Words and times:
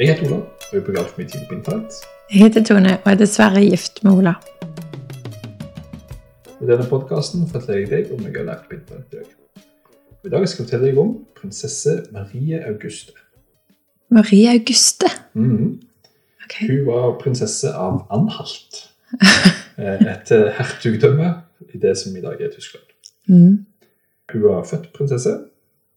Jeg 0.00 0.14
heter 0.14 0.30
Ola, 0.32 0.36
og 0.40 0.72
jeg 0.72 0.84
på 0.84 1.22
tid 1.28 1.42
på 1.48 1.54
internett. 1.54 1.92
Jeg 2.32 2.40
heter 2.40 2.62
Tone 2.64 2.92
og 3.04 3.08
er 3.10 3.16
dessverre 3.20 3.60
gift 3.60 3.98
med 4.04 4.12
Ola. 4.16 4.32
I 6.56 6.68
denne 6.70 6.86
podkasten 6.88 7.42
forteller 7.50 7.82
jeg 7.82 7.90
deg 7.90 8.14
om 8.14 8.22
jeg 8.24 8.32
har 8.38 8.46
lært 8.46 8.62
på 8.70 8.78
internett 8.78 9.12
i 9.12 9.18
dag. 9.18 9.66
I 10.24 10.32
dag 10.32 10.46
skal 10.48 10.62
jeg 10.62 10.70
fortelle 10.70 10.88
deg 10.88 11.02
om 11.02 11.12
prinsesse 11.36 11.98
Marie 12.16 12.62
Auguste. 12.70 13.12
Marie 14.08 14.48
Auguste. 14.54 15.12
Mhm. 15.34 15.68
okay. 16.46 16.70
Hun 16.70 16.86
var 16.88 17.20
prinsesse 17.20 17.74
av 17.76 18.06
Anhalt. 18.08 18.86
Eh, 19.80 20.00
Et 20.12 20.30
eh, 20.32 20.48
hertugdømme 20.56 21.28
i 21.74 21.78
det 21.80 21.94
som 21.96 22.16
i 22.16 22.20
dag 22.20 22.40
er 22.40 22.50
Tyskland. 22.52 22.84
Mm. 23.28 23.66
Hun 24.32 24.42
var 24.42 24.64
født 24.64 24.92
prinsesse, 24.92 25.38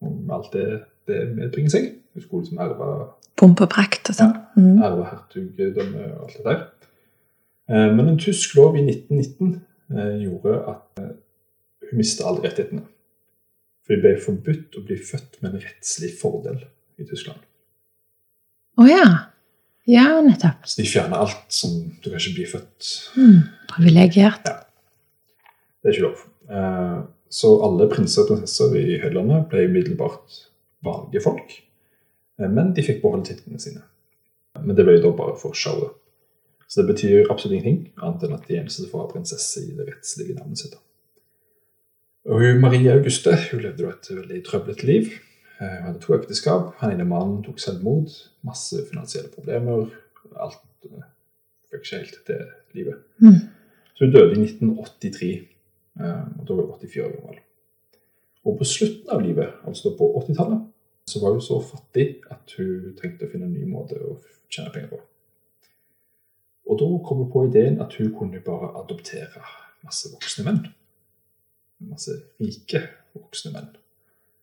om 0.00 0.18
med 0.26 0.34
alt 0.34 0.52
det 0.52 0.80
det 1.08 1.36
medbringer 1.36 1.70
seg. 1.72 1.86
Skulle 2.18 2.42
liksom 2.42 2.58
erve 2.58 2.90
Pomp 3.40 3.60
og 3.64 3.70
prakt 3.72 4.10
og 4.10 4.16
sånn. 4.18 4.32
Mm. 4.58 4.82
arve 4.84 5.04
hertugdømme 5.08 6.06
og 6.10 6.24
alt 6.26 6.36
det 6.36 6.44
der. 6.44 6.62
Eh, 7.70 7.90
Men 7.96 8.08
en 8.08 8.18
tysk 8.20 8.56
lov 8.58 8.76
i 8.76 8.82
1919 8.84 9.62
eh, 9.94 10.16
gjorde 10.24 10.56
at 10.74 11.00
eh, 11.00 11.12
hun 11.88 12.00
mistet 12.02 12.26
alle 12.26 12.42
rettighetene. 12.44 12.82
For 13.86 13.94
det 13.94 14.02
ble 14.04 14.12
forbudt 14.22 14.76
å 14.76 14.82
bli 14.86 14.98
født 14.98 15.38
med 15.40 15.54
en 15.54 15.62
rettslig 15.64 16.10
fordel 16.20 16.58
i 17.00 17.06
Tyskland. 17.08 17.40
Å 18.80 18.86
ja. 18.90 19.06
Ja, 19.88 20.20
nettopp. 20.22 20.66
Så 20.68 20.82
de 20.82 20.88
fjerner 20.90 21.22
alt 21.24 21.48
som 21.54 21.72
du 22.02 22.10
kan 22.10 22.20
ikke 22.20 22.36
bli 22.36 22.46
født 22.46 22.90
Mm. 23.16 23.40
Privilegert. 23.72 24.44
Det 25.80 25.88
er 25.88 25.96
ikke 25.96 26.04
lov. 26.10 26.20
Så 27.30 27.50
alle 27.64 27.88
prinser 27.90 28.22
og 28.22 28.28
prinsesser 28.28 28.76
i 28.78 28.98
høylandet 29.02 29.48
ble 29.50 29.64
umiddelbart 29.70 30.38
vanlige 30.84 31.22
folk. 31.24 31.56
Eh, 32.40 32.48
Men 32.50 32.72
de 32.76 32.82
fikk 32.82 33.02
beholde 33.02 33.26
titlene 33.30 33.60
sine. 33.60 33.82
Men 34.60 34.76
det 34.76 34.84
ble 34.84 34.96
jo 34.98 35.02
da 35.08 35.16
bare 35.16 35.36
for 35.38 35.52
showet. 35.54 35.92
Så 36.68 36.82
det 36.82 36.92
betyr 36.94 37.30
absolutt 37.30 37.56
ingenting, 37.56 37.92
annet 38.02 38.22
enn 38.28 38.34
at 38.36 38.44
de 38.48 38.56
eneste 38.60 38.86
får 38.90 39.00
ha 39.02 39.08
prinsesse 39.10 39.58
i 39.64 39.72
det 39.74 39.88
rettslige 39.88 40.36
navnet 40.38 40.58
sitt. 40.58 40.76
Og 42.30 42.38
hun, 42.42 42.60
Marie 42.60 42.92
Auguste 42.92 43.32
hun 43.50 43.62
levde 43.64 43.82
da 43.86 43.90
et 43.94 44.10
veldig 44.14 44.42
trøblete 44.46 44.86
liv. 44.86 45.08
Eh, 45.60 45.66
Hun 45.76 45.86
hadde 45.88 46.00
to 46.00 46.14
ekteskap. 46.14 46.74
Han 46.80 46.92
ene 46.94 47.04
mannen 47.08 47.42
tok 47.44 47.58
selvmord. 47.60 48.12
Masse 48.46 48.76
finansielle 48.90 49.28
problemer. 49.34 49.88
Alt 50.36 50.60
eh, 50.86 51.06
fikk 51.70 51.82
ikke 51.84 51.96
helt 52.02 52.18
til 52.26 52.44
livet. 52.78 53.00
Mm. 53.18 53.40
Så 53.94 54.04
hun 54.06 54.12
døde 54.14 54.36
i 54.36 54.42
1983. 54.44 55.30
eh, 56.00 56.22
og 56.38 56.46
Da 56.48 56.54
var 56.54 56.62
hun 56.70 56.78
84 56.80 57.04
år 57.06 57.14
gammel. 57.16 57.40
Og 58.44 58.58
på 58.58 58.64
slutten 58.64 59.10
av 59.12 59.20
livet, 59.20 59.48
altså 59.66 59.90
på 59.98 60.06
80-tallet, 60.22 60.60
så 61.10 61.22
var 61.22 61.34
hun 61.34 61.44
så 61.44 61.58
fattig 61.64 62.06
at 62.30 62.54
hun 62.58 62.94
trengte 62.98 63.26
å 63.26 63.32
finne 63.32 63.48
en 63.48 63.56
ny 63.56 63.66
måte 63.68 63.98
å 63.98 64.16
tjene 64.50 64.72
penger 64.74 64.94
på. 64.94 65.00
Og 66.70 66.78
da 66.78 66.88
kom 67.06 67.24
hun 67.24 67.32
på 67.32 67.44
ideen 67.48 67.80
at 67.82 67.96
hun 67.98 68.12
kunne 68.14 68.42
bare 68.46 68.70
adoptere 68.78 69.42
masse 69.82 70.10
voksne 70.12 70.46
menn. 70.46 70.62
Masse 71.90 72.14
rike 72.38 72.84
voksne 73.16 73.54
menn. 73.56 73.70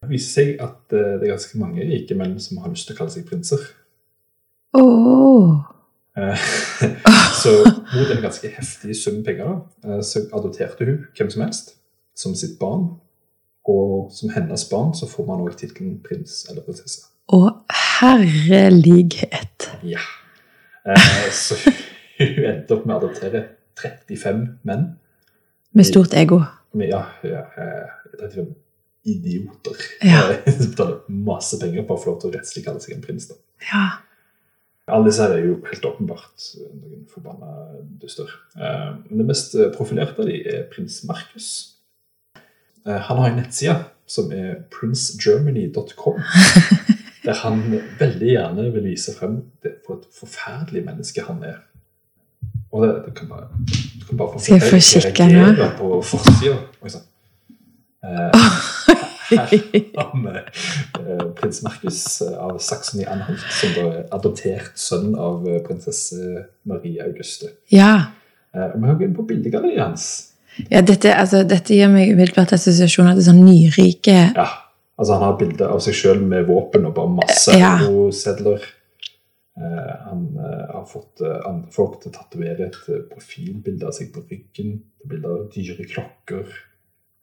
Det 0.00 0.08
viser 0.10 0.32
seg 0.32 0.62
at 0.64 0.94
eh, 0.96 1.16
det 1.20 1.28
er 1.28 1.34
ganske 1.34 1.60
mange 1.60 1.84
rike 1.88 2.16
menn 2.16 2.38
som 2.40 2.60
har 2.62 2.72
lyst 2.72 2.88
til 2.88 2.96
å 2.96 3.00
kalle 3.00 3.14
seg 3.14 3.26
prinser. 3.28 3.64
Eh, 6.16 6.46
Så 7.40 7.52
mot 7.64 8.10
en 8.12 8.22
ganske 8.22 8.48
heftig 8.52 8.96
sum 8.98 9.22
penger 9.24 9.60
eh, 9.84 10.00
så 10.04 10.26
adopterte 10.36 10.84
hun 10.84 11.04
hvem 11.16 11.30
som 11.32 11.44
helst 11.44 11.74
som 12.16 12.34
sitt 12.36 12.58
barn. 12.60 12.90
Og 13.70 14.10
som 14.14 14.32
hennes 14.34 14.64
barn 14.70 14.94
så 14.98 15.06
får 15.10 15.26
man 15.28 15.42
òg 15.44 15.54
tittelen 15.60 15.98
prins 16.04 16.42
eller 16.50 16.64
prinsesse. 16.66 17.06
Å, 17.30 17.40
herlighet. 18.00 19.68
Ja. 19.86 20.02
Eh, 20.88 21.28
Så 21.30 21.58
hun 22.18 22.44
endte 22.50 22.74
opp 22.76 22.86
med 22.88 22.96
å 22.96 22.98
adoptere 23.04 23.44
35 23.80 24.42
menn. 24.66 24.88
Med 25.76 25.86
stort 25.86 26.14
ego. 26.18 26.40
Med, 26.74 26.90
ja, 26.90 27.04
ja, 27.26 27.44
eh, 27.54 27.88
35 28.18 28.50
idioter. 29.10 29.76
Ja. 30.02 30.24
Eh, 30.34 30.52
Som 30.58 30.72
betaler 30.74 31.00
masse 31.30 31.58
penger 31.62 31.86
på 31.86 31.94
å 31.96 32.02
få 32.02 32.12
lov 32.12 32.20
til 32.24 32.32
å 32.32 32.36
rettslig 32.38 32.64
kalle 32.66 32.82
seg 32.82 32.96
en 32.98 33.04
prins. 33.04 33.28
da. 33.30 33.38
Ja. 33.70 33.84
Alle 34.90 35.06
disse 35.06 35.22
her 35.22 35.36
er 35.36 35.44
jo 35.46 35.58
helt 35.68 35.84
åpenbart 35.86 36.46
noen 36.58 37.04
forbanna 37.12 37.52
duster. 38.02 38.32
Eh, 38.58 38.88
Men 39.06 39.22
det 39.22 39.28
mest 39.30 39.54
profilerte 39.76 40.18
av 40.24 40.26
dem 40.26 40.48
er 40.50 40.64
prins 40.72 41.04
Markus. 41.06 41.69
Eh, 42.86 43.00
Han 43.08 43.16
har 43.16 43.28
en 43.30 43.36
nettside 43.42 43.76
som 44.10 44.32
er 44.32 44.54
princegermany.com. 44.74 46.20
Der 47.24 47.34
han 47.42 47.60
veldig 48.00 48.30
gjerne 48.32 48.70
vil 48.72 48.84
vise 48.88 49.12
frem 49.18 49.42
det 49.62 49.74
for 49.86 49.98
et 50.00 50.06
forferdelig 50.20 50.84
menneske 50.86 51.20
han 51.26 51.42
er. 51.44 51.58
Og 52.72 52.86
det, 52.86 52.94
det 53.06 53.14
kan 53.18 53.28
bare, 53.28 53.48
du 54.00 54.06
kan 54.08 54.16
bare 54.16 54.32
få 54.32 54.38
Skal 54.40 54.54
jeg 54.54 54.62
få 54.70 54.78
kikke 54.80 55.26
nå? 55.28 55.66
på 55.78 56.02
forsida. 56.02 56.56
Eh, 58.04 58.40
her 59.30 59.36
har 59.36 59.50
vi 59.52 60.30
eh, 60.30 61.26
prins 61.36 61.62
Markus 61.62 62.20
eh, 62.24 62.38
av 62.40 62.56
Saksony-Anhalt, 62.58 63.44
som 63.60 63.74
da 63.76 63.84
er 63.90 64.08
adoptert 64.16 64.72
sønn 64.80 65.12
av 65.14 65.44
prinsesse 65.66 66.46
Marie 66.64 67.04
Auguste. 67.04 67.52
Ja. 67.70 67.92
Eh, 68.54 68.64
og 68.72 68.80
Vi 68.80 68.86
har 68.88 68.94
gått 68.96 69.06
inn 69.10 69.16
på 69.18 69.28
bildegalleriet 69.28 69.84
hans. 69.84 70.08
Ja 70.70 70.82
dette, 70.86 71.12
altså, 71.14 71.44
dette 71.48 71.76
gir 71.76 71.88
meg 71.92 72.12
umiddelbart 72.14 72.52
assosiasjoner 72.56 73.16
til 73.18 73.26
sånn 73.30 73.40
nyrike 73.44 74.16
Ja, 74.36 74.48
altså 74.98 75.16
Han 75.16 75.24
har 75.28 75.38
bilde 75.40 75.68
av 75.68 75.80
seg 75.84 75.96
sjøl 75.98 76.20
med 76.22 76.48
våpen 76.50 76.86
og 76.88 76.94
bare 76.98 77.14
masse 77.20 77.56
Ja. 77.58 77.76
eurosedler. 77.86 78.64
Eh, 79.60 79.94
han 80.06 80.26
eh, 80.40 80.66
har 80.74 80.86
fått 80.88 81.20
eh, 81.20 81.38
andre 81.48 81.72
folk 81.74 82.00
til 82.00 82.12
å 82.12 82.16
tatovere 82.16 82.68
et 82.70 82.78
profilbilde 83.12 83.86
av 83.88 83.92
seg 83.96 84.12
på 84.14 84.24
ryggen. 84.30 84.78
Bilde 85.04 85.28
av 85.28 85.46
dyre 85.54 85.84
klokker. 85.84 86.44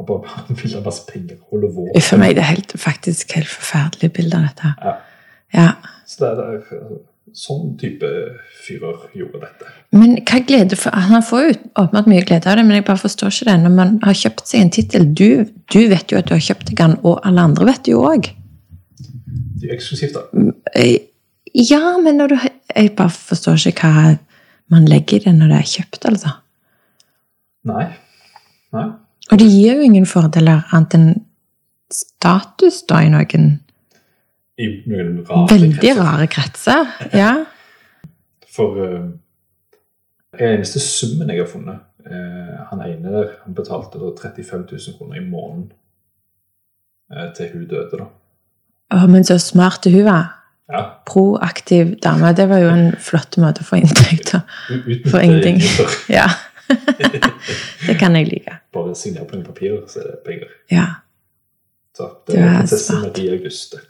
Han 0.00 0.08
bare 0.08 0.28
har 0.32 0.44
ha 0.48 0.84
masse 0.84 1.06
penger. 1.10 1.40
Holde 1.50 1.72
våpen. 1.74 2.00
For 2.00 2.20
meg 2.22 2.36
det 2.38 2.44
er 2.44 2.52
helt, 2.54 2.76
faktisk 2.80 3.34
helt 3.36 3.50
forferdelige 3.52 4.14
bilder, 4.20 4.48
dette. 4.48 4.74
Ja. 4.80 4.94
Ja. 5.52 5.68
Så 6.08 6.22
det 6.22 6.30
er, 6.30 6.36
det 6.38 6.44
er 6.46 6.54
altså, 6.56 7.02
sånn 7.36 7.76
type 7.80 8.08
fyrer 8.64 9.06
gjorde 9.16 9.40
dette. 9.42 9.70
Men 9.96 10.16
hva 10.20 10.40
glede 10.46 10.76
for, 10.78 10.92
Han 10.92 11.24
får 11.24 11.42
jo 11.44 11.54
åpenbart 11.80 12.10
mye 12.10 12.24
glede 12.28 12.50
av 12.50 12.58
det, 12.58 12.64
men 12.66 12.78
jeg 12.78 12.86
bare 12.88 13.02
forstår 13.02 13.32
ikke 13.32 13.48
det. 13.50 13.56
Når 13.62 13.74
man 13.76 13.94
har 14.04 14.18
kjøpt 14.18 14.44
seg 14.48 14.60
en 14.60 14.72
tittel 14.74 15.08
du, 15.08 15.44
du 15.72 15.80
vet 15.88 16.12
jo 16.12 16.20
at 16.20 16.28
du 16.28 16.34
har 16.36 16.44
kjøpt 16.44 16.68
deg 16.70 16.78
den, 16.80 16.98
og 17.02 17.20
alle 17.26 17.46
andre 17.48 17.68
vet 17.68 17.84
det 17.86 17.94
jo 17.94 18.04
òg. 18.08 18.30
Det 19.62 19.70
er 19.70 19.76
eksklusivt, 19.76 20.18
da. 20.18 20.46
Ja, 21.52 21.98
men 22.00 22.16
når 22.16 22.28
du 22.28 22.36
Jeg 22.72 22.94
bare 22.96 23.12
forstår 23.12 23.66
ikke 23.68 23.88
hva 23.92 24.14
man 24.72 24.86
legger 24.88 25.18
i 25.18 25.24
det 25.26 25.34
når 25.36 25.50
det 25.52 25.56
er 25.58 25.72
kjøpt, 25.74 26.06
altså. 26.08 26.30
Nei. 27.68 27.84
Nei. 28.72 28.86
Og 29.30 29.38
det 29.38 29.48
gir 29.50 29.76
jo 29.76 29.84
ingen 29.84 30.06
fordeler 30.08 30.64
annet 30.72 30.96
enn 30.96 31.10
status, 31.92 32.80
da, 32.88 33.02
i 33.04 33.10
noen 33.12 33.58
I 34.58 34.66
noen 34.86 35.22
rare 35.28 35.46
veldig 35.50 35.78
kretser. 35.78 36.02
rare 36.02 36.26
kretser. 36.26 36.90
Ja. 37.16 37.30
For 38.52 38.76
uh, 38.76 39.06
den 40.38 40.52
eneste 40.58 40.80
summen 40.80 41.30
jeg 41.32 41.40
har 41.40 41.48
funnet 41.48 41.78
uh, 42.04 42.66
Han 42.70 42.82
ene 42.84 43.12
der 43.14 43.30
han 43.44 43.54
betalte 43.56 43.98
da 44.00 44.10
35 44.20 44.66
000 44.72 44.98
kroner 44.98 45.16
i 45.20 45.24
måneden 45.24 45.70
uh, 47.12 47.30
til 47.36 47.48
hun 47.54 47.66
døde. 47.70 47.98
da. 48.02 48.10
Oh, 48.92 49.06
men 49.10 49.24
så 49.24 49.38
smart 49.40 49.84
hun 49.88 50.04
var. 50.04 50.38
Ja, 50.72 50.82
Proaktiv 51.08 51.96
dame. 52.04 52.32
Det 52.36 52.48
var 52.48 52.58
jo 52.62 52.68
en 52.70 52.92
flott 53.00 53.36
måte 53.40 53.64
å 53.64 53.66
få 53.66 53.76
inntekt 53.80 54.34
av. 54.36 54.42
u- 54.70 54.84
uten 54.92 55.10
For 55.10 55.20
ingenting. 55.24 55.60
Ja. 56.18 56.28
det 57.86 57.96
kan 58.00 58.14
jeg 58.16 58.28
like. 58.30 58.54
Bare 58.72 58.94
signere 58.96 59.26
på 59.28 59.36
noen 59.36 59.44
papirer, 59.46 59.82
så 59.88 60.00
er 60.00 60.10
det 60.12 60.20
penger. 60.26 60.52
Ja. 60.72 60.86
Så 61.96 62.06
det 62.26 62.36
det 62.36 62.44
er 62.44 62.54
prinsesse. 62.60 63.00
Marie 63.02 63.32
Auguste. 63.34 63.80